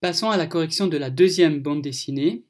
Passons 0.00 0.30
à 0.30 0.38
la 0.38 0.46
correction 0.46 0.86
de 0.86 0.96
la 0.96 1.10
deuxième 1.10 1.60
bande 1.60 1.82
dessinée. 1.82 2.42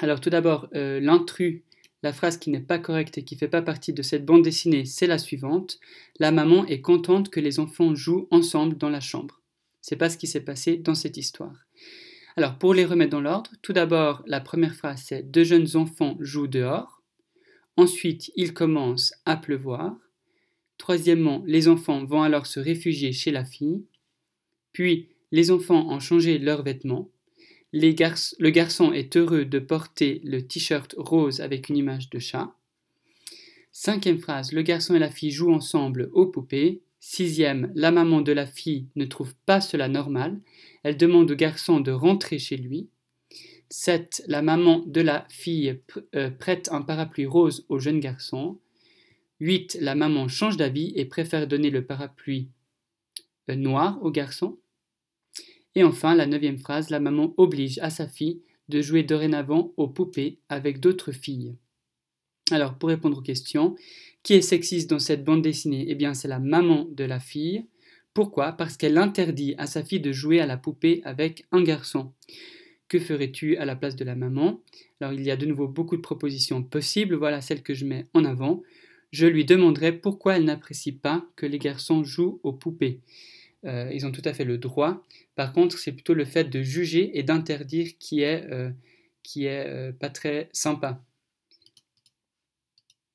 Alors 0.00 0.20
tout 0.20 0.30
d'abord, 0.30 0.68
euh, 0.74 0.98
l'intrus, 0.98 1.62
la 2.02 2.12
phrase 2.12 2.38
qui 2.38 2.50
n'est 2.50 2.58
pas 2.58 2.80
correcte 2.80 3.18
et 3.18 3.24
qui 3.24 3.36
ne 3.36 3.38
fait 3.38 3.48
pas 3.48 3.62
partie 3.62 3.92
de 3.92 4.02
cette 4.02 4.24
bande 4.24 4.42
dessinée, 4.42 4.84
c'est 4.84 5.06
la 5.06 5.18
suivante. 5.18 5.78
La 6.18 6.32
maman 6.32 6.66
est 6.66 6.80
contente 6.80 7.30
que 7.30 7.38
les 7.38 7.60
enfants 7.60 7.94
jouent 7.94 8.26
ensemble 8.32 8.76
dans 8.76 8.88
la 8.90 8.98
chambre. 8.98 9.40
C'est 9.80 9.94
pas 9.94 10.10
ce 10.10 10.18
qui 10.18 10.26
s'est 10.26 10.40
passé 10.40 10.76
dans 10.76 10.96
cette 10.96 11.16
histoire. 11.16 11.54
Alors 12.36 12.58
pour 12.58 12.74
les 12.74 12.84
remettre 12.84 13.12
dans 13.12 13.20
l'ordre, 13.20 13.52
tout 13.62 13.72
d'abord, 13.72 14.24
la 14.26 14.40
première 14.40 14.74
phrase 14.74 15.04
c'est 15.06 15.22
deux 15.22 15.44
jeunes 15.44 15.76
enfants 15.76 16.16
jouent 16.18 16.48
dehors. 16.48 17.00
Ensuite, 17.76 18.32
il 18.34 18.54
commence 18.54 19.14
à 19.24 19.36
pleuvoir. 19.36 19.96
Troisièmement, 20.78 21.44
les 21.46 21.68
enfants 21.68 22.04
vont 22.04 22.22
alors 22.22 22.46
se 22.46 22.58
réfugier 22.58 23.12
chez 23.12 23.30
la 23.30 23.44
fille. 23.44 23.84
Puis, 24.72 25.10
les 25.32 25.50
enfants 25.50 25.88
ont 25.90 26.00
changé 26.00 26.38
leurs 26.38 26.62
vêtements. 26.62 27.10
le 27.72 28.50
garçon 28.50 28.92
est 28.92 29.16
heureux 29.16 29.44
de 29.44 29.58
porter 29.58 30.20
le 30.24 30.46
t-shirt 30.46 30.94
rose 30.98 31.40
avec 31.40 31.68
une 31.68 31.76
image 31.76 32.10
de 32.10 32.18
chat. 32.18 32.54
Cinquième 33.72 34.18
phrase, 34.18 34.52
le 34.52 34.62
garçon 34.62 34.94
et 34.94 34.98
la 34.98 35.10
fille 35.10 35.30
jouent 35.30 35.54
ensemble 35.54 36.10
aux 36.12 36.26
poupées. 36.26 36.82
Sixième, 36.98 37.72
la 37.74 37.92
maman 37.92 38.20
de 38.20 38.32
la 38.32 38.46
fille 38.46 38.88
ne 38.96 39.04
trouve 39.04 39.34
pas 39.46 39.60
cela 39.60 39.88
normal. 39.88 40.40
Elle 40.82 40.96
demande 40.96 41.30
au 41.30 41.36
garçon 41.36 41.80
de 41.80 41.92
rentrer 41.92 42.38
chez 42.38 42.56
lui. 42.56 42.88
7. 43.70 44.24
La 44.26 44.42
maman 44.42 44.82
de 44.86 45.00
la 45.00 45.26
fille 45.30 45.80
euh, 46.16 46.30
prête 46.30 46.68
un 46.72 46.82
parapluie 46.82 47.26
rose 47.26 47.64
au 47.68 47.78
jeune 47.78 48.00
garçon. 48.00 48.58
8. 49.38 49.78
La 49.80 49.94
maman 49.94 50.26
change 50.26 50.56
d'avis 50.56 50.92
et 50.96 51.04
préfère 51.04 51.46
donner 51.46 51.70
le 51.70 51.86
parapluie 51.86 52.48
euh, 53.48 53.54
noir 53.54 53.98
au 54.02 54.10
garçon. 54.10 54.58
Et 55.74 55.84
enfin, 55.84 56.14
la 56.14 56.26
neuvième 56.26 56.58
phrase, 56.58 56.90
la 56.90 57.00
maman 57.00 57.34
oblige 57.36 57.78
à 57.78 57.90
sa 57.90 58.08
fille 58.08 58.42
de 58.68 58.80
jouer 58.80 59.02
dorénavant 59.02 59.72
aux 59.76 59.88
poupées 59.88 60.38
avec 60.48 60.80
d'autres 60.80 61.12
filles. 61.12 61.56
Alors, 62.50 62.74
pour 62.74 62.88
répondre 62.88 63.18
aux 63.18 63.22
questions, 63.22 63.76
qui 64.22 64.34
est 64.34 64.42
sexiste 64.42 64.90
dans 64.90 64.98
cette 64.98 65.24
bande 65.24 65.42
dessinée? 65.42 65.86
Eh 65.88 65.94
bien, 65.94 66.14
c'est 66.14 66.28
la 66.28 66.40
maman 66.40 66.86
de 66.90 67.04
la 67.04 67.20
fille. 67.20 67.66
Pourquoi? 68.12 68.52
Parce 68.52 68.76
qu'elle 68.76 68.98
interdit 68.98 69.54
à 69.58 69.66
sa 69.66 69.84
fille 69.84 70.00
de 70.00 70.12
jouer 70.12 70.40
à 70.40 70.46
la 70.46 70.56
poupée 70.56 71.00
avec 71.04 71.46
un 71.52 71.62
garçon. 71.62 72.12
Que 72.88 72.98
ferais-tu 72.98 73.56
à 73.56 73.64
la 73.64 73.76
place 73.76 73.94
de 73.94 74.04
la 74.04 74.16
maman? 74.16 74.60
Alors, 75.00 75.12
il 75.12 75.22
y 75.22 75.30
a 75.30 75.36
de 75.36 75.46
nouveau 75.46 75.68
beaucoup 75.68 75.96
de 75.96 76.02
propositions 76.02 76.62
possibles. 76.62 77.14
Voilà 77.14 77.40
celle 77.40 77.62
que 77.62 77.74
je 77.74 77.86
mets 77.86 78.06
en 78.14 78.24
avant. 78.24 78.62
Je 79.12 79.26
lui 79.26 79.44
demanderai 79.44 79.92
pourquoi 79.92 80.36
elle 80.36 80.44
n'apprécie 80.44 80.92
pas 80.92 81.24
que 81.36 81.46
les 81.46 81.58
garçons 81.58 82.02
jouent 82.02 82.40
aux 82.42 82.52
poupées. 82.52 83.00
Euh, 83.66 83.90
ils 83.92 84.06
ont 84.06 84.12
tout 84.12 84.22
à 84.24 84.32
fait 84.32 84.44
le 84.44 84.58
droit. 84.58 85.02
Par 85.36 85.52
contre, 85.52 85.78
c'est 85.78 85.92
plutôt 85.92 86.14
le 86.14 86.24
fait 86.24 86.44
de 86.44 86.62
juger 86.62 87.18
et 87.18 87.22
d'interdire 87.22 87.92
qui 87.98 88.22
est, 88.22 88.44
euh, 88.50 88.70
qui 89.22 89.46
est 89.46 89.66
euh, 89.66 89.92
pas 89.92 90.10
très 90.10 90.48
sympa. 90.52 91.02